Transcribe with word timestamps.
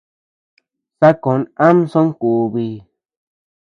Sakon 0.99 1.41
am 1.67 1.77
songubi. 1.91 2.67